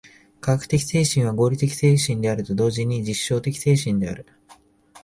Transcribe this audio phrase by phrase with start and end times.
[0.39, 4.25] 科学的精神は合理的精神であると同時に実証的精神である。